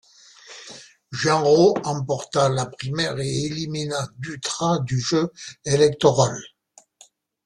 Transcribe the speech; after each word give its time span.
Genro 1.11 1.75
emporta 1.85 2.49
la 2.49 2.65
primaire 2.65 3.19
et 3.19 3.43
élimina 3.45 4.09
Dutra 4.17 4.79
du 4.79 4.99
jeu 4.99 5.31
électoral. 5.63 6.41